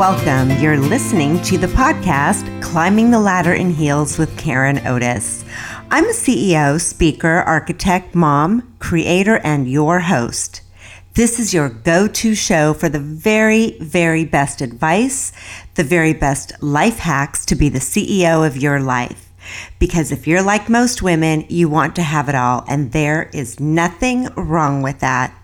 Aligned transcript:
Welcome. 0.00 0.50
You're 0.62 0.78
listening 0.78 1.42
to 1.42 1.58
the 1.58 1.66
podcast 1.66 2.62
Climbing 2.62 3.10
the 3.10 3.20
Ladder 3.20 3.52
in 3.52 3.68
Heels 3.68 4.16
with 4.16 4.34
Karen 4.38 4.80
Otis. 4.86 5.44
I'm 5.90 6.06
a 6.06 6.14
CEO, 6.14 6.80
speaker, 6.80 7.42
architect, 7.42 8.14
mom, 8.14 8.74
creator, 8.78 9.40
and 9.44 9.70
your 9.70 10.00
host. 10.00 10.62
This 11.12 11.38
is 11.38 11.52
your 11.52 11.68
go 11.68 12.08
to 12.08 12.34
show 12.34 12.72
for 12.72 12.88
the 12.88 12.98
very, 12.98 13.76
very 13.78 14.24
best 14.24 14.62
advice, 14.62 15.32
the 15.74 15.84
very 15.84 16.14
best 16.14 16.54
life 16.62 17.00
hacks 17.00 17.44
to 17.44 17.54
be 17.54 17.68
the 17.68 17.78
CEO 17.78 18.46
of 18.46 18.56
your 18.56 18.80
life. 18.80 19.30
Because 19.78 20.10
if 20.10 20.26
you're 20.26 20.40
like 20.42 20.70
most 20.70 21.02
women, 21.02 21.44
you 21.50 21.68
want 21.68 21.94
to 21.96 22.02
have 22.02 22.30
it 22.30 22.34
all, 22.34 22.64
and 22.66 22.92
there 22.92 23.28
is 23.34 23.60
nothing 23.60 24.28
wrong 24.34 24.80
with 24.80 25.00
that. 25.00 25.34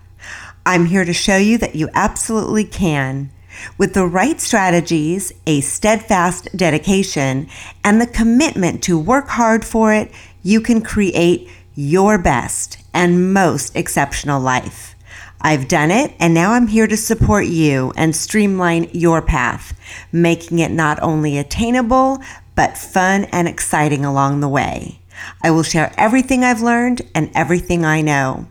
I'm 0.65 0.87
here 0.87 1.05
to 1.05 1.13
show 1.13 1.37
you 1.37 1.59
that 1.59 1.75
you 1.75 1.89
absolutely 1.93 2.63
can. 2.63 3.29
With 3.77 3.93
the 3.93 4.05
right 4.05 4.39
strategies, 4.39 5.33
a 5.45 5.61
steadfast 5.61 6.49
dedication, 6.55 7.47
and 7.83 7.99
the 7.99 8.07
commitment 8.07 8.83
to 8.83 8.99
work 8.99 9.29
hard 9.29 9.65
for 9.65 9.93
it, 9.93 10.11
you 10.43 10.61
can 10.61 10.81
create 10.81 11.49
your 11.75 12.17
best 12.17 12.77
and 12.93 13.33
most 13.33 13.75
exceptional 13.75 14.41
life. 14.41 14.95
I've 15.39 15.67
done 15.67 15.91
it, 15.91 16.13
and 16.19 16.33
now 16.33 16.53
I'm 16.53 16.67
here 16.67 16.87
to 16.87 16.97
support 16.97 17.45
you 17.45 17.93
and 17.95 18.15
streamline 18.15 18.89
your 18.91 19.21
path, 19.21 19.77
making 20.11 20.59
it 20.59 20.71
not 20.71 21.01
only 21.01 21.37
attainable, 21.37 22.19
but 22.55 22.77
fun 22.77 23.25
and 23.25 23.47
exciting 23.47 24.03
along 24.03 24.39
the 24.39 24.49
way. 24.49 24.99
I 25.43 25.51
will 25.51 25.63
share 25.63 25.93
everything 25.97 26.43
I've 26.43 26.61
learned 26.61 27.03
and 27.13 27.29
everything 27.35 27.85
I 27.85 28.01
know. 28.01 28.47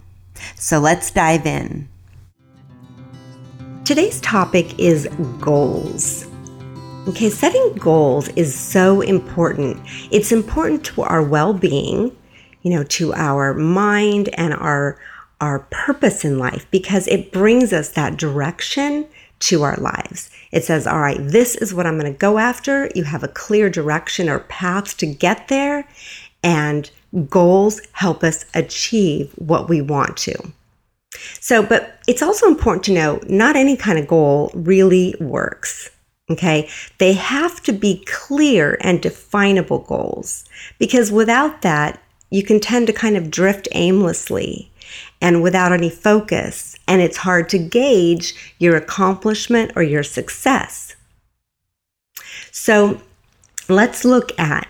So 0.55 0.79
let's 0.79 1.11
dive 1.11 1.47
in. 1.47 1.89
Today's 3.87 4.20
topic 4.20 4.81
is 4.81 5.06
goals. 5.41 6.27
Okay, 7.06 7.31
setting 7.31 7.75
goals 7.75 8.27
is 8.31 8.53
so 8.53 9.01
important. 9.01 9.81
It's 10.11 10.33
important 10.33 10.84
to 10.87 11.03
our 11.03 11.23
well-being, 11.23 12.11
you 12.62 12.70
know, 12.70 12.83
to 12.83 13.15
our 13.15 13.55
mind 13.55 14.28
and 14.31 14.55
our 14.55 14.98
our 15.41 15.61
purpose 15.70 16.25
in 16.25 16.37
life 16.37 16.67
because 16.73 17.06
it 17.06 17.31
brings 17.31 17.73
us 17.73 17.91
that 17.91 18.17
direction 18.17 19.06
to 19.39 19.62
our 19.62 19.77
lives. 19.77 20.31
It 20.50 20.65
says, 20.65 20.89
all 20.89 20.98
right, 20.98 21.21
this 21.21 21.55
is 21.55 21.73
what 21.73 21.87
I'm 21.87 21.97
going 21.97 22.12
to 22.12 22.19
go 22.19 22.39
after. 22.39 22.91
You 22.97 23.05
have 23.05 23.23
a 23.23 23.28
clear 23.28 23.71
direction 23.71 24.28
or 24.28 24.41
path 24.41 24.97
to 24.97 25.06
get 25.06 25.47
there, 25.47 25.87
and 26.43 26.91
goals 27.31 27.81
help 27.93 28.25
us 28.25 28.47
achieve 28.53 29.31
what 29.37 29.69
we 29.69 29.81
want 29.81 30.17
to. 30.17 30.53
So, 31.41 31.62
but 31.62 32.00
it's 32.06 32.22
also 32.22 32.47
important 32.47 32.84
to 32.84 32.92
know 32.92 33.20
not 33.28 33.56
any 33.56 33.77
kind 33.77 33.98
of 33.98 34.06
goal 34.06 34.50
really 34.55 35.14
works. 35.20 35.91
Okay. 36.28 36.69
They 36.98 37.12
have 37.12 37.62
to 37.64 37.72
be 37.72 38.05
clear 38.06 38.78
and 38.81 39.00
definable 39.00 39.81
goals 39.81 40.44
because 40.78 41.12
without 41.12 41.62
that, 41.62 42.03
you 42.31 42.42
can 42.42 42.59
tend 42.59 42.89
to 42.89 42.92
kind 42.92 43.17
of 43.17 43.31
drift 43.31 43.69
aimlessly 43.72 44.70
and 45.20 45.42
without 45.42 45.72
any 45.72 45.91
focus. 45.91 46.77
And 46.89 47.00
it's 47.00 47.19
hard 47.19 47.48
to 47.50 47.59
gauge 47.59 48.55
your 48.59 48.77
accomplishment 48.77 49.72
or 49.77 49.83
your 49.83 50.03
success. 50.03 50.97
So 52.50 53.00
let's 53.69 54.05
look 54.05 54.37
at 54.38 54.66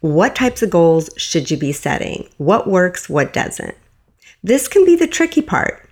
what 0.00 0.36
types 0.36 0.62
of 0.62 0.70
goals 0.70 1.10
should 1.16 1.50
you 1.50 1.56
be 1.56 1.72
setting? 1.72 2.28
What 2.36 2.68
works, 2.68 3.08
what 3.08 3.32
doesn't? 3.32 3.74
This 4.42 4.68
can 4.68 4.84
be 4.84 4.94
the 4.94 5.08
tricky 5.08 5.42
part. 5.42 5.87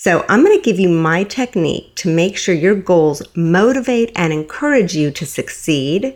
So 0.00 0.24
I'm 0.28 0.44
going 0.44 0.56
to 0.56 0.64
give 0.64 0.78
you 0.78 0.88
my 0.88 1.24
technique 1.24 1.92
to 1.96 2.08
make 2.08 2.38
sure 2.38 2.54
your 2.54 2.76
goals 2.76 3.20
motivate 3.34 4.12
and 4.14 4.32
encourage 4.32 4.94
you 4.94 5.10
to 5.10 5.26
succeed 5.26 6.14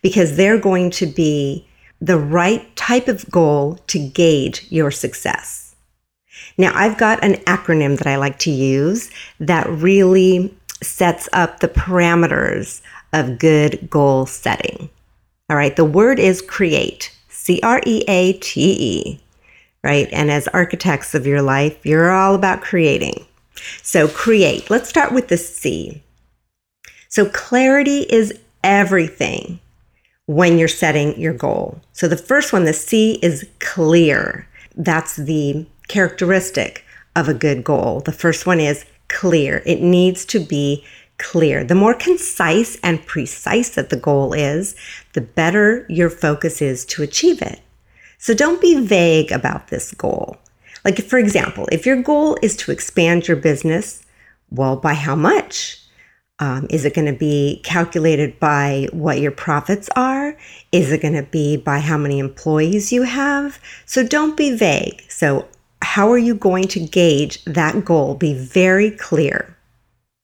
because 0.00 0.38
they're 0.38 0.58
going 0.58 0.90
to 0.92 1.04
be 1.04 1.68
the 2.00 2.16
right 2.16 2.74
type 2.76 3.08
of 3.08 3.30
goal 3.30 3.78
to 3.88 3.98
gauge 3.98 4.66
your 4.70 4.90
success. 4.90 5.76
Now, 6.56 6.72
I've 6.74 6.96
got 6.96 7.22
an 7.22 7.34
acronym 7.44 7.98
that 7.98 8.06
I 8.06 8.16
like 8.16 8.38
to 8.38 8.50
use 8.50 9.10
that 9.38 9.68
really 9.68 10.56
sets 10.82 11.28
up 11.34 11.60
the 11.60 11.68
parameters 11.68 12.80
of 13.12 13.38
good 13.38 13.90
goal 13.90 14.24
setting. 14.24 14.88
All 15.50 15.58
right, 15.58 15.76
the 15.76 15.84
word 15.84 16.18
is 16.18 16.40
create, 16.40 17.14
C 17.28 17.60
R 17.62 17.82
E 17.84 18.02
A 18.08 18.32
T 18.32 18.76
E 18.80 19.20
right? 19.82 20.08
And 20.12 20.30
as 20.30 20.48
architects 20.48 21.14
of 21.14 21.26
your 21.26 21.42
life, 21.42 21.84
you're 21.84 22.10
all 22.10 22.34
about 22.34 22.62
creating. 22.62 23.26
So, 23.82 24.08
create. 24.08 24.70
Let's 24.70 24.88
start 24.88 25.12
with 25.12 25.28
the 25.28 25.36
C. 25.36 26.02
So, 27.08 27.28
clarity 27.28 28.00
is 28.02 28.32
everything 28.62 29.60
when 30.26 30.58
you're 30.58 30.68
setting 30.68 31.18
your 31.20 31.34
goal. 31.34 31.80
So, 31.92 32.08
the 32.08 32.16
first 32.16 32.52
one, 32.52 32.64
the 32.64 32.72
C, 32.72 33.18
is 33.22 33.46
clear. 33.58 34.48
That's 34.76 35.16
the 35.16 35.66
characteristic 35.88 36.84
of 37.16 37.28
a 37.28 37.34
good 37.34 37.64
goal. 37.64 38.00
The 38.00 38.12
first 38.12 38.46
one 38.46 38.60
is 38.60 38.84
clear. 39.08 39.62
It 39.66 39.82
needs 39.82 40.24
to 40.26 40.40
be 40.40 40.84
clear. 41.18 41.64
The 41.64 41.74
more 41.74 41.94
concise 41.94 42.78
and 42.82 43.04
precise 43.04 43.70
that 43.70 43.90
the 43.90 43.96
goal 43.96 44.32
is, 44.32 44.74
the 45.12 45.20
better 45.20 45.84
your 45.88 46.08
focus 46.08 46.62
is 46.62 46.84
to 46.86 47.02
achieve 47.02 47.42
it. 47.42 47.60
So 48.20 48.34
don't 48.34 48.60
be 48.60 48.78
vague 48.78 49.32
about 49.32 49.68
this 49.68 49.92
goal. 49.94 50.36
Like, 50.84 50.98
for 51.02 51.18
example, 51.18 51.66
if 51.72 51.86
your 51.86 52.00
goal 52.02 52.36
is 52.42 52.54
to 52.58 52.70
expand 52.70 53.26
your 53.26 53.36
business, 53.36 54.04
well, 54.50 54.76
by 54.76 54.94
how 54.94 55.16
much? 55.16 55.78
Um, 56.38 56.66
is 56.70 56.84
it 56.84 56.94
going 56.94 57.10
to 57.10 57.18
be 57.18 57.60
calculated 57.64 58.38
by 58.38 58.88
what 58.92 59.20
your 59.20 59.30
profits 59.30 59.88
are? 59.96 60.36
Is 60.70 60.92
it 60.92 61.02
going 61.02 61.14
to 61.14 61.22
be 61.22 61.56
by 61.56 61.80
how 61.80 61.98
many 61.98 62.18
employees 62.18 62.92
you 62.92 63.02
have? 63.02 63.58
So 63.84 64.06
don't 64.06 64.36
be 64.36 64.56
vague. 64.56 65.02
So, 65.08 65.48
how 65.82 66.10
are 66.12 66.18
you 66.18 66.34
going 66.34 66.68
to 66.68 66.80
gauge 66.80 67.42
that 67.44 67.84
goal? 67.86 68.14
Be 68.14 68.34
very 68.34 68.90
clear. 68.90 69.56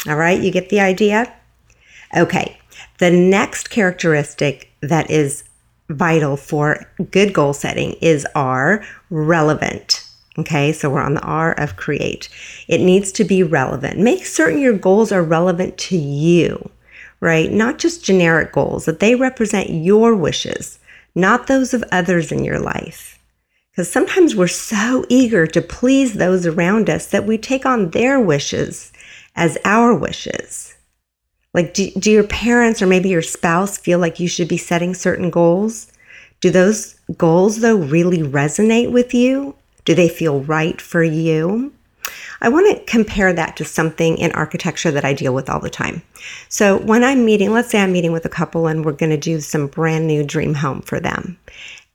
All 0.06 0.16
right, 0.16 0.40
you 0.40 0.50
get 0.50 0.68
the 0.68 0.80
idea? 0.80 1.34
Okay, 2.16 2.58
the 2.98 3.10
next 3.10 3.70
characteristic 3.70 4.70
that 4.80 5.10
is 5.10 5.44
vital 5.88 6.36
for 6.36 6.84
good 7.10 7.32
goal 7.32 7.52
setting 7.52 7.92
is 8.00 8.26
R, 8.34 8.84
relevant. 9.10 10.02
Okay, 10.38 10.72
so 10.72 10.90
we're 10.90 11.00
on 11.00 11.14
the 11.14 11.22
R 11.22 11.52
of 11.52 11.76
create. 11.76 12.28
It 12.68 12.80
needs 12.80 13.10
to 13.12 13.24
be 13.24 13.42
relevant. 13.42 13.98
Make 13.98 14.26
certain 14.26 14.60
your 14.60 14.76
goals 14.76 15.10
are 15.10 15.22
relevant 15.22 15.78
to 15.78 15.96
you, 15.96 16.70
right? 17.20 17.50
Not 17.50 17.78
just 17.78 18.04
generic 18.04 18.52
goals, 18.52 18.84
that 18.84 19.00
they 19.00 19.14
represent 19.14 19.70
your 19.70 20.14
wishes, 20.14 20.78
not 21.14 21.46
those 21.46 21.72
of 21.72 21.82
others 21.90 22.30
in 22.30 22.44
your 22.44 22.58
life. 22.58 23.18
Because 23.70 23.90
sometimes 23.90 24.34
we're 24.34 24.46
so 24.46 25.04
eager 25.08 25.46
to 25.46 25.60
please 25.62 26.14
those 26.14 26.46
around 26.46 26.90
us 26.90 27.06
that 27.06 27.26
we 27.26 27.38
take 27.38 27.64
on 27.64 27.90
their 27.90 28.20
wishes 28.20 28.92
as 29.34 29.58
our 29.64 29.94
wishes. 29.94 30.75
Like, 31.56 31.72
do, 31.72 31.90
do 31.92 32.10
your 32.10 32.22
parents 32.22 32.82
or 32.82 32.86
maybe 32.86 33.08
your 33.08 33.22
spouse 33.22 33.78
feel 33.78 33.98
like 33.98 34.20
you 34.20 34.28
should 34.28 34.46
be 34.46 34.58
setting 34.58 34.92
certain 34.92 35.30
goals? 35.30 35.90
Do 36.42 36.50
those 36.50 37.00
goals, 37.16 37.60
though, 37.60 37.78
really 37.78 38.18
resonate 38.18 38.92
with 38.92 39.14
you? 39.14 39.56
Do 39.86 39.94
they 39.94 40.10
feel 40.10 40.42
right 40.42 40.78
for 40.78 41.02
you? 41.02 41.72
I 42.42 42.50
want 42.50 42.76
to 42.76 42.84
compare 42.84 43.32
that 43.32 43.56
to 43.56 43.64
something 43.64 44.18
in 44.18 44.32
architecture 44.32 44.90
that 44.90 45.06
I 45.06 45.14
deal 45.14 45.32
with 45.32 45.48
all 45.48 45.58
the 45.58 45.70
time. 45.70 46.02
So, 46.50 46.76
when 46.80 47.02
I'm 47.02 47.24
meeting, 47.24 47.50
let's 47.52 47.70
say 47.70 47.80
I'm 47.80 47.92
meeting 47.92 48.12
with 48.12 48.26
a 48.26 48.30
couple 48.30 48.66
and 48.66 48.84
we're 48.84 48.92
going 48.92 49.08
to 49.08 49.16
do 49.16 49.40
some 49.40 49.66
brand 49.66 50.06
new 50.06 50.22
dream 50.22 50.52
home 50.52 50.82
for 50.82 51.00
them. 51.00 51.38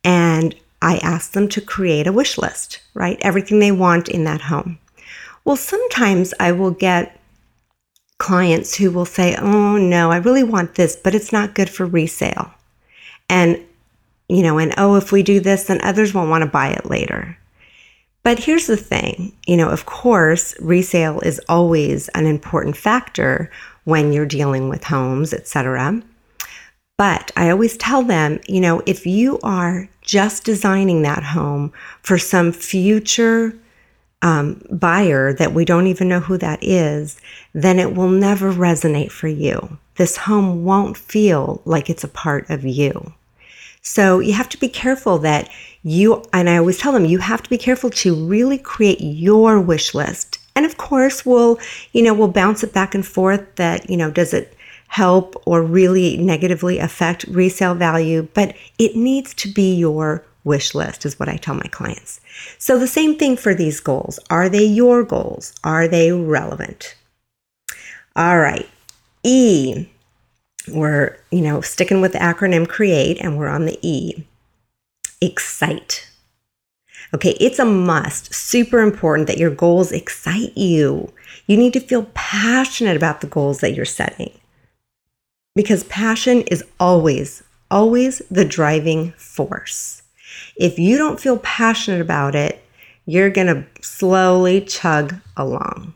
And 0.04 0.56
I 0.82 0.98
ask 1.04 1.34
them 1.34 1.48
to 1.50 1.62
create 1.62 2.08
a 2.08 2.12
wish 2.12 2.40
list, 2.40 2.82
right? 2.96 3.20
Everything 3.22 3.60
they 3.60 3.72
want 3.72 4.10
in 4.10 4.24
that 4.24 4.42
home. 4.42 4.80
Well, 5.46 5.56
sometimes 5.56 6.34
I 6.40 6.52
will 6.52 6.72
get 6.72 7.21
clients 8.22 8.76
who 8.76 8.92
will 8.92 9.06
say, 9.06 9.36
Oh, 9.36 9.78
no, 9.78 10.12
I 10.12 10.18
really 10.18 10.44
want 10.44 10.76
this, 10.76 10.96
but 10.96 11.16
it's 11.16 11.32
not 11.32 11.56
good 11.56 11.70
for 11.70 11.88
resale. 11.88 12.54
And, 13.28 13.60
you 14.30 14.44
know, 14.44 14.60
and 14.60 14.76
oh, 14.78 14.96
if 14.96 15.12
we 15.12 15.24
do 15.24 15.40
this, 15.40 15.64
then 15.64 15.82
others 15.82 16.14
won't 16.14 16.30
want 16.30 16.44
to 16.44 16.50
buy 16.50 16.70
it 16.70 16.86
later. 16.86 17.36
But 18.22 18.38
here's 18.38 18.68
the 18.68 18.78
thing 18.78 19.34
you 19.48 19.58
know, 19.58 19.70
of 19.70 19.88
course, 19.88 20.54
resale 20.62 21.20
is 21.22 21.42
always 21.50 22.10
an 22.10 22.28
important 22.28 22.78
factor 22.78 23.50
when 23.86 24.14
you're 24.14 24.28
dealing 24.28 24.70
with 24.70 24.84
homes, 24.84 25.34
etc. 25.34 26.04
But 27.00 27.32
I 27.36 27.50
always 27.50 27.76
tell 27.76 28.04
them, 28.04 28.40
you 28.48 28.62
know, 28.62 28.84
if 28.86 29.08
you 29.08 29.40
are 29.42 29.90
just 30.02 30.44
designing 30.44 31.02
that 31.02 31.24
home 31.24 31.74
for 32.04 32.20
some 32.20 32.52
future 32.52 33.56
um, 34.22 34.62
buyer 34.70 35.34
that 35.34 35.54
we 35.54 35.66
don't 35.66 35.88
even 35.88 36.08
know 36.08 36.20
who 36.20 36.38
that 36.38 36.64
is, 36.64 37.20
then 37.54 37.80
it 37.80 37.96
will 37.96 38.10
never 38.10 38.52
resonate 38.54 39.12
for 39.12 39.28
you. 39.28 39.78
This 39.96 40.18
home 40.18 40.64
won't 40.64 40.98
feel 40.98 41.62
like 41.66 41.90
it's 41.90 42.04
a 42.04 42.08
part 42.08 42.50
of 42.50 42.64
you. 42.66 43.14
So 43.82 44.20
you 44.20 44.34
have 44.34 44.50
to 44.50 44.60
be 44.60 44.70
careful 44.70 45.18
that 45.20 45.50
you, 45.84 46.24
and 46.34 46.50
I 46.50 46.58
always 46.58 46.78
tell 46.78 46.92
them, 46.92 47.06
you 47.06 47.18
have 47.18 47.42
to 47.44 47.50
be 47.50 47.58
careful 47.58 47.90
to 47.90 48.14
really 48.14 48.60
create 48.60 49.02
your 49.02 49.60
wish 49.60 49.96
list 49.96 50.38
And 50.56 50.66
of 50.66 50.78
course, 50.78 51.26
we'll, 51.26 51.60
you 51.94 52.02
know, 52.04 52.14
we'll 52.14 52.28
bounce 52.28 52.64
it 52.64 52.74
back 52.74 52.94
and 52.94 53.06
forth 53.06 53.56
that, 53.56 53.90
you 53.90 53.98
know, 53.98 54.12
does 54.12 54.34
it 54.34 54.56
help 54.88 55.42
or 55.46 55.64
really 55.64 56.18
negatively 56.18 56.78
affect 56.80 57.24
resale 57.26 57.76
value? 57.76 58.28
But 58.34 58.56
it 58.78 58.96
needs 58.96 59.34
to 59.36 59.48
be 59.48 59.74
your 59.76 60.26
wish 60.44 60.74
list, 60.74 61.06
is 61.06 61.20
what 61.20 61.30
I 61.30 61.38
tell 61.38 61.56
my 61.56 61.68
clients. 61.72 62.20
So 62.58 62.78
the 62.78 62.88
same 62.88 63.18
thing 63.18 63.38
for 63.38 63.54
these 63.54 63.80
goals. 63.80 64.20
Are 64.30 64.50
they 64.50 64.64
your 64.64 65.04
goals? 65.04 65.54
Are 65.64 65.88
they 65.88 66.12
relevant? 66.12 66.96
All 68.16 68.40
right. 68.40 68.68
E, 69.24 69.88
we're, 70.68 71.18
you 71.32 71.42
know, 71.42 71.62
sticking 71.62 72.02
with 72.02 72.14
the 72.14 72.20
acronym 72.20 72.68
CREATE 72.68 73.18
and 73.22 73.38
we're 73.38 73.48
on 73.48 73.66
the 73.66 73.80
E. 73.82 74.26
Excite. 75.22 76.08
Okay, 77.14 77.36
it's 77.40 77.60
a 77.60 77.66
must, 77.66 78.34
super 78.34 78.80
important 78.80 79.28
that 79.28 79.38
your 79.38 79.50
goals 79.50 79.92
excite 79.92 80.58
you. 80.58 81.12
You 81.46 81.58
need 81.58 81.74
to 81.74 81.80
feel 81.80 82.10
passionate 82.14 82.96
about 82.96 83.22
the 83.22 83.28
goals 83.28 83.60
that 83.60 83.74
you're 83.74 83.86
setting 83.86 84.32
because 85.56 85.84
passion 85.86 86.42
is 86.44 86.64
always, 86.80 87.44
always 87.70 88.22
the 88.32 88.46
driving 88.46 89.12
force. 89.14 90.01
If 90.56 90.80
you 90.80 90.98
don't 90.98 91.20
feel 91.20 91.38
passionate 91.40 92.02
about 92.02 92.36
it, 92.36 92.64
you're 93.06 93.30
going 93.30 93.48
to 93.48 93.66
slowly 93.82 94.62
chug 94.62 95.16
along. 95.36 95.94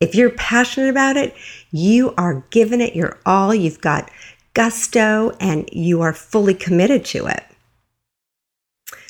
If 0.00 0.14
you're 0.14 0.30
passionate 0.30 0.90
about 0.90 1.16
it, 1.16 1.34
you 1.72 2.14
are 2.16 2.44
giving 2.50 2.80
it 2.80 2.94
your 2.94 3.18
all. 3.26 3.54
You've 3.54 3.80
got 3.80 4.10
gusto 4.54 5.36
and 5.40 5.68
you 5.72 6.00
are 6.02 6.12
fully 6.12 6.54
committed 6.54 7.04
to 7.06 7.26
it. 7.26 7.44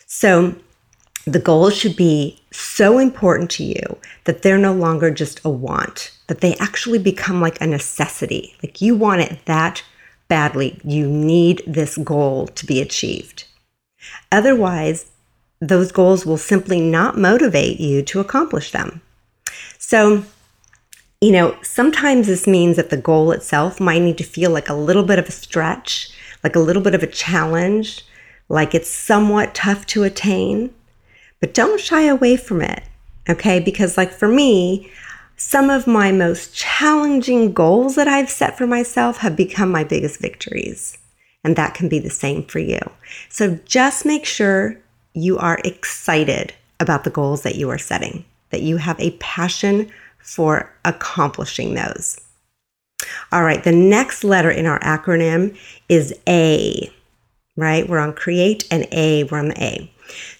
So, 0.06 0.54
the 1.26 1.38
goals 1.38 1.76
should 1.76 1.96
be 1.96 2.40
so 2.50 2.98
important 2.98 3.50
to 3.50 3.64
you 3.64 3.98
that 4.24 4.40
they're 4.40 4.56
no 4.56 4.72
longer 4.72 5.10
just 5.10 5.40
a 5.44 5.50
want, 5.50 6.10
that 6.26 6.40
they 6.40 6.54
actually 6.56 6.98
become 6.98 7.42
like 7.42 7.60
a 7.60 7.66
necessity. 7.66 8.54
Like 8.62 8.80
you 8.80 8.94
want 8.94 9.20
it 9.20 9.38
that 9.44 9.82
badly. 10.28 10.80
You 10.84 11.08
need 11.08 11.62
this 11.66 11.96
goal 11.98 12.46
to 12.48 12.66
be 12.66 12.80
achieved. 12.80 13.44
Otherwise, 14.30 15.06
those 15.60 15.92
goals 15.92 16.24
will 16.24 16.38
simply 16.38 16.80
not 16.80 17.18
motivate 17.18 17.80
you 17.80 18.02
to 18.02 18.20
accomplish 18.20 18.70
them. 18.70 19.00
So, 19.78 20.24
you 21.20 21.32
know, 21.32 21.56
sometimes 21.62 22.26
this 22.26 22.46
means 22.46 22.76
that 22.76 22.90
the 22.90 22.96
goal 22.96 23.32
itself 23.32 23.80
might 23.80 24.02
need 24.02 24.18
to 24.18 24.24
feel 24.24 24.50
like 24.50 24.68
a 24.68 24.74
little 24.74 25.02
bit 25.02 25.18
of 25.18 25.28
a 25.28 25.32
stretch, 25.32 26.10
like 26.44 26.54
a 26.54 26.60
little 26.60 26.82
bit 26.82 26.94
of 26.94 27.02
a 27.02 27.08
challenge, 27.08 28.04
like 28.48 28.74
it's 28.74 28.90
somewhat 28.90 29.54
tough 29.54 29.84
to 29.86 30.04
attain 30.04 30.72
but 31.40 31.54
don't 31.54 31.80
shy 31.80 32.02
away 32.02 32.36
from 32.36 32.60
it. 32.60 32.82
Okay. 33.28 33.60
Because, 33.60 33.96
like 33.96 34.12
for 34.12 34.28
me, 34.28 34.90
some 35.36 35.70
of 35.70 35.86
my 35.86 36.10
most 36.10 36.54
challenging 36.54 37.52
goals 37.52 37.94
that 37.94 38.08
I've 38.08 38.30
set 38.30 38.58
for 38.58 38.66
myself 38.66 39.18
have 39.18 39.36
become 39.36 39.70
my 39.70 39.84
biggest 39.84 40.20
victories. 40.20 40.98
And 41.48 41.56
that 41.56 41.72
can 41.72 41.88
be 41.88 41.98
the 41.98 42.10
same 42.10 42.44
for 42.44 42.58
you. 42.58 42.78
So 43.30 43.58
just 43.64 44.04
make 44.04 44.26
sure 44.26 44.76
you 45.14 45.38
are 45.38 45.58
excited 45.64 46.52
about 46.78 47.04
the 47.04 47.10
goals 47.10 47.40
that 47.40 47.54
you 47.54 47.70
are 47.70 47.78
setting, 47.78 48.26
that 48.50 48.60
you 48.60 48.76
have 48.76 49.00
a 49.00 49.12
passion 49.12 49.90
for 50.18 50.70
accomplishing 50.84 51.72
those. 51.72 52.20
All 53.32 53.44
right, 53.44 53.64
the 53.64 53.72
next 53.72 54.24
letter 54.24 54.50
in 54.50 54.66
our 54.66 54.78
acronym 54.80 55.58
is 55.88 56.14
A, 56.28 56.92
right? 57.56 57.88
We're 57.88 57.98
on 57.98 58.12
create 58.12 58.68
and 58.70 58.86
A, 58.92 59.24
we're 59.24 59.38
on 59.38 59.48
the 59.48 59.64
A. 59.64 59.90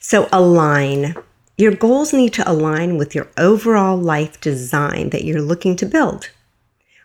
So 0.01 0.29
align. 0.31 1.15
Your 1.57 1.73
goals 1.73 2.13
need 2.13 2.35
to 2.35 2.47
align 2.47 2.99
with 2.99 3.15
your 3.15 3.29
overall 3.39 3.97
life 3.97 4.43
design 4.43 5.09
that 5.09 5.25
you're 5.25 5.41
looking 5.41 5.75
to 5.77 5.87
build, 5.87 6.29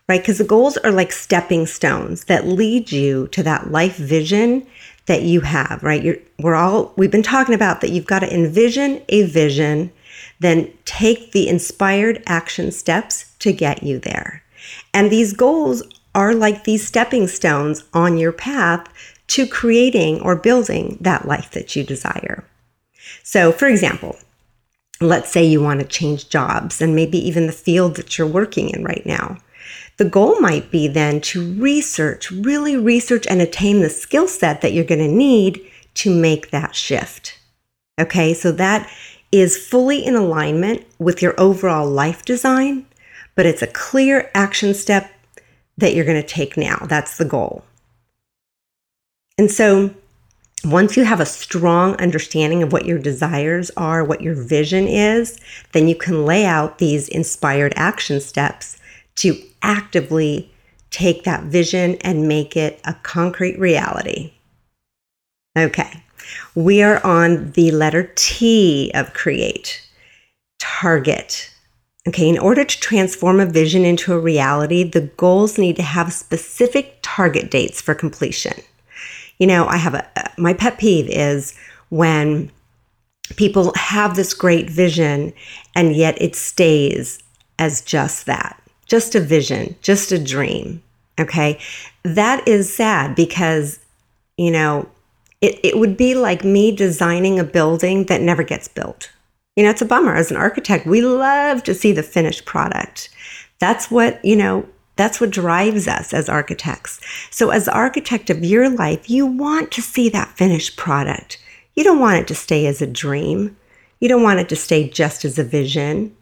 right? 0.08 0.22
Because 0.22 0.38
the 0.38 0.44
goals 0.44 0.78
are 0.78 0.92
like 0.92 1.12
stepping 1.12 1.66
stones 1.66 2.26
that 2.26 2.48
lead 2.48 2.92
you 2.92 3.28
to 3.30 3.44
that 3.44 3.72
life 3.72 3.96
vision 3.96 4.66
that 5.06 5.24
you 5.24 5.42
have, 5.42 5.84
right? 5.84 6.04
You're, 6.04 6.18
we're 6.40 6.56
all, 6.56 6.94
we've 6.96 7.12
been 7.12 7.24
talking 7.24 7.56
about 7.56 7.82
that 7.82 7.92
you've 7.92 8.06
got 8.06 8.20
to 8.20 8.34
envision 8.34 9.02
a 9.10 9.24
vision, 9.24 9.92
then 10.40 10.72
take 10.86 11.32
the 11.32 11.48
inspired 11.48 12.24
action 12.26 12.72
steps 12.72 13.34
to 13.40 13.52
get 13.52 13.84
you 13.84 14.00
there. 14.00 14.44
And 14.94 15.10
these 15.10 15.34
goals 15.34 15.84
are 16.16 16.34
like 16.34 16.64
these 16.64 16.86
stepping 16.86 17.28
stones 17.28 17.84
on 17.94 18.18
your 18.18 18.32
path 18.32 18.88
to 19.28 19.48
creating 19.48 20.22
or 20.22 20.36
building 20.36 20.98
that 21.02 21.28
life 21.28 21.52
that 21.52 21.76
you 21.76 21.84
desire. 21.84 22.46
So, 23.24 23.52
for 23.52 23.68
example, 23.68 24.18
let's 25.02 25.32
say 25.32 25.44
you 25.44 25.62
want 25.62 25.80
to 25.80 25.86
change 25.86 26.30
jobs 26.30 26.82
and 26.82 26.96
maybe 26.96 27.18
even 27.18 27.48
the 27.48 27.54
field 27.54 27.96
that 27.96 28.18
you're 28.18 28.28
working 28.28 28.70
in 28.70 28.84
right 28.84 29.06
now. 29.06 29.38
The 29.98 30.06
goal 30.06 30.40
might 30.40 30.72
be 30.72 30.88
then 30.88 31.22
to 31.22 31.54
research, 31.54 32.32
really 32.32 32.76
research 32.76 33.26
and 33.28 33.42
attain 33.42 33.82
the 33.82 33.90
skill 33.90 34.28
set 34.28 34.62
that 34.62 34.74
you're 34.74 34.84
going 34.84 35.00
to 35.00 35.08
need 35.08 35.62
to 35.96 36.14
make 36.14 36.52
that 36.52 36.76
shift. 36.76 37.40
Okay, 38.00 38.34
so 38.34 38.52
that 38.52 38.90
is 39.32 39.58
fully 39.58 40.04
in 40.04 40.16
alignment 40.16 40.86
with 41.00 41.22
your 41.22 41.40
overall 41.40 41.90
life 41.90 42.24
design, 42.26 42.86
but 43.36 43.46
it's 43.46 43.62
a 43.62 43.68
clear 43.68 44.32
action 44.34 44.74
step 44.74 45.12
that 45.78 45.94
you're 45.94 46.06
going 46.06 46.22
to 46.22 46.28
take 46.28 46.56
now. 46.58 46.78
That's 46.88 47.18
the 47.18 47.26
goal. 47.26 47.64
And 49.38 49.50
so 49.50 49.94
once 50.66 50.96
you 50.96 51.04
have 51.04 51.20
a 51.20 51.26
strong 51.26 51.96
understanding 51.96 52.64
of 52.64 52.72
what 52.72 52.86
your 52.86 53.00
desires 53.00 53.70
are, 53.76 54.04
what 54.04 54.22
your 54.22 54.36
vision 54.36 54.88
is, 54.88 55.40
then 55.74 55.88
you 55.88 55.96
can 55.96 56.26
lay 56.26 56.46
out 56.46 56.78
these 56.78 57.10
inspired 57.10 57.74
action 57.76 58.22
steps 58.22 58.78
to 59.16 59.36
actively 59.64 60.52
take 60.92 61.24
that 61.24 61.44
vision 61.44 61.96
and 62.02 62.28
make 62.28 62.56
it 62.56 62.80
a 62.86 62.94
concrete 63.02 63.58
reality. 63.58 64.34
Okay, 65.58 66.04
we 66.54 66.84
are 66.84 67.04
on 67.06 67.52
the 67.52 67.72
letter 67.72 68.12
T 68.16 68.92
of 68.94 69.14
create, 69.14 69.88
target. 70.60 71.50
Okay, 72.08 72.28
in 72.28 72.38
order 72.38 72.64
to 72.66 72.80
transform 72.80 73.40
a 73.40 73.46
vision 73.46 73.86
into 73.86 74.14
a 74.14 74.20
reality, 74.20 74.84
the 74.84 75.02
goals 75.02 75.58
need 75.58 75.78
to 75.78 75.84
have 75.84 76.12
specific 76.12 77.00
target 77.02 77.50
dates 77.50 77.82
for 77.82 77.96
completion 77.96 78.62
you 79.44 79.48
know, 79.48 79.66
I 79.68 79.76
have 79.76 79.94
a, 79.94 80.08
uh, 80.18 80.30
my 80.38 80.54
pet 80.54 80.78
peeve 80.78 81.10
is 81.10 81.54
when 81.90 82.50
people 83.36 83.74
have 83.76 84.16
this 84.16 84.34
great 84.34 84.70
vision 84.70 85.34
and 85.76 85.96
yet 85.96 86.22
it 86.22 86.36
stays 86.36 87.20
as 87.60 87.82
just 87.82 88.26
that, 88.26 88.62
just 88.86 89.16
a 89.16 89.20
vision, 89.20 89.76
just 89.82 90.12
a 90.12 90.20
dream. 90.20 90.82
Okay. 91.20 91.60
That 92.04 92.48
is 92.48 92.74
sad 92.74 93.16
because, 93.16 93.80
you 94.38 94.52
know, 94.52 94.90
it, 95.42 95.60
it 95.64 95.78
would 95.78 95.98
be 95.98 96.16
like 96.16 96.44
me 96.44 96.76
designing 96.76 97.40
a 97.40 97.44
building 97.44 98.06
that 98.06 98.22
never 98.22 98.44
gets 98.44 98.68
built. 98.68 99.12
You 99.56 99.64
know, 99.64 99.70
it's 99.70 99.82
a 99.82 99.86
bummer. 99.86 100.16
As 100.16 100.32
an 100.32 100.38
architect, 100.38 100.86
we 100.86 101.02
love 101.02 101.64
to 101.64 101.74
see 101.74 101.92
the 101.92 102.02
finished 102.02 102.46
product. 102.46 103.10
That's 103.60 103.92
what, 103.92 104.24
you 104.26 104.36
know, 104.36 104.68
that's 104.96 105.20
what 105.20 105.32
drives 105.32 105.88
us 105.88 106.14
as 106.14 106.30
architects. 106.30 107.00
So, 107.30 107.50
as 107.50 107.66
the 107.66 107.74
architect 107.74 108.30
of 108.30 108.44
your 108.44 108.70
life, 108.70 109.10
you 109.10 109.26
want 109.26 109.72
to 109.72 109.82
see 109.82 110.10
that 110.10 110.38
finished 110.38 110.78
product. 110.78 111.40
You 111.76 111.84
don't 111.84 112.00
want 112.00 112.20
it 112.20 112.28
to 112.28 112.36
stay 112.36 112.66
as 112.68 112.82
a 112.82 112.88
dream. 112.88 113.58
You 114.00 114.10
don't 114.10 114.24
want 114.24 114.40
it 114.40 114.50
to 114.50 114.56
stay 114.56 114.90
just 114.90 115.26
as 115.26 115.40
a 115.40 115.44
vision. 115.44 116.16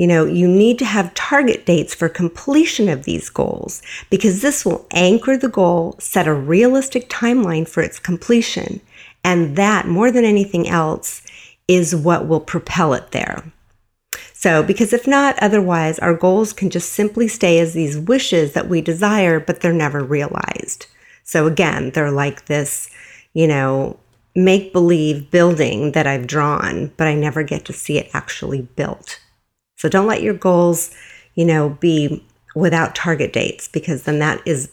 You 0.00 0.06
know, 0.06 0.24
you 0.24 0.48
need 0.48 0.78
to 0.78 0.86
have 0.86 1.12
target 1.12 1.66
dates 1.66 1.94
for 1.94 2.08
completion 2.08 2.88
of 2.88 3.04
these 3.04 3.28
goals 3.28 3.82
because 4.08 4.40
this 4.40 4.64
will 4.64 4.86
anchor 4.92 5.36
the 5.36 5.50
goal, 5.50 5.94
set 5.98 6.26
a 6.26 6.32
realistic 6.32 7.10
timeline 7.10 7.68
for 7.68 7.82
its 7.82 7.98
completion, 7.98 8.80
and 9.22 9.56
that, 9.56 9.86
more 9.86 10.10
than 10.10 10.24
anything 10.24 10.66
else, 10.66 11.20
is 11.68 11.94
what 11.94 12.26
will 12.26 12.40
propel 12.40 12.94
it 12.94 13.10
there. 13.10 13.52
So, 14.32 14.62
because 14.62 14.94
if 14.94 15.06
not, 15.06 15.38
otherwise, 15.38 15.98
our 15.98 16.14
goals 16.14 16.54
can 16.54 16.70
just 16.70 16.94
simply 16.94 17.28
stay 17.28 17.58
as 17.58 17.74
these 17.74 17.98
wishes 17.98 18.54
that 18.54 18.70
we 18.70 18.80
desire, 18.80 19.38
but 19.38 19.60
they're 19.60 19.70
never 19.70 20.02
realized. 20.02 20.86
So, 21.24 21.46
again, 21.46 21.90
they're 21.90 22.10
like 22.10 22.46
this, 22.46 22.88
you 23.34 23.46
know, 23.46 24.00
make 24.34 24.72
believe 24.72 25.30
building 25.30 25.92
that 25.92 26.06
I've 26.06 26.26
drawn, 26.26 26.90
but 26.96 27.06
I 27.06 27.14
never 27.14 27.42
get 27.42 27.66
to 27.66 27.74
see 27.74 27.98
it 27.98 28.08
actually 28.14 28.62
built. 28.62 29.20
So, 29.80 29.88
don't 29.88 30.06
let 30.06 30.22
your 30.22 30.34
goals, 30.34 30.90
you 31.34 31.44
know, 31.44 31.70
be 31.80 32.24
without 32.54 32.94
target 32.94 33.32
dates 33.32 33.68
because 33.68 34.02
then 34.02 34.18
that 34.18 34.40
is 34.44 34.70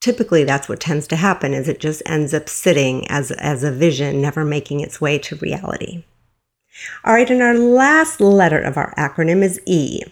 typically 0.00 0.44
that's 0.44 0.68
what 0.68 0.78
tends 0.78 1.06
to 1.08 1.16
happen 1.16 1.54
is 1.54 1.68
it 1.68 1.80
just 1.80 2.02
ends 2.06 2.32
up 2.34 2.48
sitting 2.48 3.10
as 3.10 3.30
as 3.32 3.64
a 3.64 3.70
vision 3.72 4.20
never 4.20 4.44
making 4.44 4.80
its 4.80 5.00
way 5.00 5.18
to 5.18 5.34
reality 5.36 6.04
all 7.04 7.14
right, 7.14 7.30
and 7.30 7.42
our 7.42 7.56
last 7.56 8.20
letter 8.20 8.60
of 8.60 8.76
our 8.76 8.94
acronym 8.96 9.42
is 9.42 9.60
E, 9.66 10.02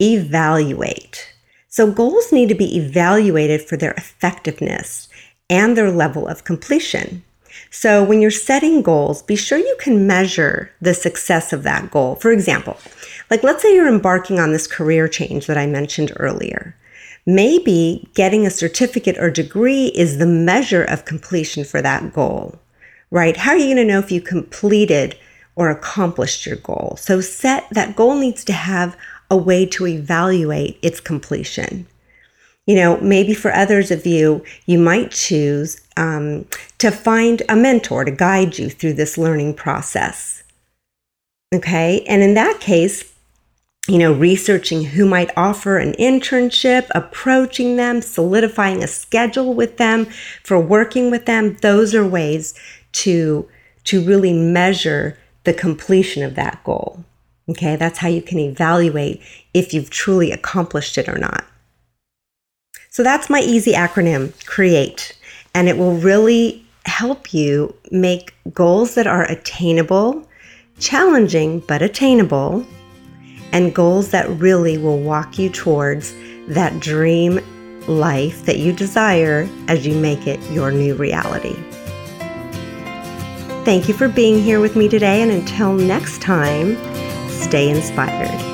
evaluate. 0.00 1.32
So 1.68 1.90
goals 1.90 2.32
need 2.32 2.48
to 2.48 2.54
be 2.54 2.76
evaluated 2.76 3.62
for 3.62 3.76
their 3.76 3.92
effectiveness 3.92 5.08
and 5.48 5.76
their 5.76 5.90
level 5.90 6.26
of 6.26 6.44
completion. 6.44 7.22
So, 7.70 8.02
when 8.02 8.20
you're 8.20 8.30
setting 8.30 8.82
goals, 8.82 9.22
be 9.22 9.36
sure 9.36 9.58
you 9.58 9.76
can 9.78 10.06
measure 10.06 10.70
the 10.80 10.94
success 10.94 11.52
of 11.52 11.62
that 11.64 11.90
goal. 11.90 12.16
For 12.16 12.32
example, 12.32 12.76
like 13.30 13.42
let's 13.42 13.62
say 13.62 13.74
you're 13.74 13.88
embarking 13.88 14.38
on 14.38 14.52
this 14.52 14.66
career 14.66 15.08
change 15.08 15.46
that 15.46 15.58
I 15.58 15.66
mentioned 15.66 16.12
earlier. 16.16 16.76
Maybe 17.26 18.08
getting 18.14 18.46
a 18.46 18.50
certificate 18.50 19.18
or 19.18 19.30
degree 19.30 19.86
is 19.88 20.18
the 20.18 20.26
measure 20.26 20.82
of 20.82 21.04
completion 21.04 21.64
for 21.64 21.82
that 21.82 22.12
goal, 22.12 22.58
right? 23.10 23.36
How 23.36 23.52
are 23.52 23.58
you 23.58 23.66
going 23.66 23.76
to 23.76 23.84
know 23.84 23.98
if 23.98 24.10
you 24.10 24.20
completed 24.20 25.16
or 25.54 25.70
accomplished 25.70 26.46
your 26.46 26.56
goal? 26.56 26.96
So, 26.98 27.20
set 27.20 27.68
that 27.70 27.94
goal 27.94 28.16
needs 28.18 28.44
to 28.44 28.52
have 28.52 28.96
a 29.30 29.36
way 29.36 29.64
to 29.66 29.86
evaluate 29.86 30.78
its 30.82 30.98
completion. 30.98 31.86
You 32.66 32.76
know, 32.76 33.00
maybe 33.00 33.34
for 33.34 33.52
others 33.52 33.90
of 33.90 34.06
you, 34.06 34.44
you 34.66 34.78
might 34.78 35.10
choose 35.10 35.80
um, 35.96 36.46
to 36.78 36.90
find 36.90 37.42
a 37.48 37.56
mentor 37.56 38.04
to 38.04 38.10
guide 38.10 38.58
you 38.58 38.70
through 38.70 38.94
this 38.94 39.18
learning 39.18 39.54
process. 39.54 40.42
Okay. 41.54 42.04
And 42.06 42.22
in 42.22 42.34
that 42.34 42.60
case, 42.60 43.12
you 43.88 43.98
know, 43.98 44.12
researching 44.12 44.84
who 44.84 45.04
might 45.04 45.30
offer 45.36 45.78
an 45.78 45.94
internship, 45.94 46.86
approaching 46.94 47.76
them, 47.76 48.02
solidifying 48.02 48.84
a 48.84 48.86
schedule 48.86 49.52
with 49.54 49.78
them 49.78 50.06
for 50.44 50.60
working 50.60 51.10
with 51.10 51.26
them, 51.26 51.56
those 51.62 51.94
are 51.94 52.06
ways 52.06 52.54
to 52.92 53.48
to 53.82 54.04
really 54.04 54.32
measure 54.32 55.18
the 55.44 55.54
completion 55.54 56.22
of 56.22 56.34
that 56.34 56.62
goal. 56.62 57.04
Okay? 57.48 57.74
That's 57.74 57.98
how 57.98 58.08
you 58.08 58.22
can 58.22 58.38
evaluate 58.38 59.20
if 59.54 59.72
you've 59.72 59.90
truly 59.90 60.30
accomplished 60.30 60.98
it 60.98 61.08
or 61.08 61.18
not. 61.18 61.44
So 62.92 63.04
that's 63.04 63.30
my 63.30 63.38
easy 63.38 63.72
acronym, 63.72 64.32
CREATE, 64.46 65.16
and 65.54 65.68
it 65.68 65.78
will 65.78 65.94
really 65.94 66.66
help 66.86 67.32
you 67.32 67.72
make 67.92 68.34
goals 68.52 68.96
that 68.96 69.06
are 69.06 69.30
attainable, 69.30 70.28
challenging 70.80 71.60
but 71.60 71.82
attainable, 71.82 72.66
and 73.52 73.72
goals 73.72 74.10
that 74.10 74.28
really 74.28 74.76
will 74.76 74.98
walk 74.98 75.38
you 75.38 75.50
towards 75.50 76.12
that 76.48 76.80
dream 76.80 77.40
life 77.86 78.44
that 78.46 78.58
you 78.58 78.72
desire 78.72 79.48
as 79.68 79.86
you 79.86 79.94
make 79.94 80.26
it 80.26 80.40
your 80.50 80.72
new 80.72 80.96
reality. 80.96 81.54
Thank 83.64 83.86
you 83.86 83.94
for 83.94 84.08
being 84.08 84.42
here 84.42 84.58
with 84.58 84.74
me 84.74 84.88
today, 84.88 85.22
and 85.22 85.30
until 85.30 85.74
next 85.74 86.20
time, 86.20 86.76
stay 87.28 87.70
inspired. 87.70 88.49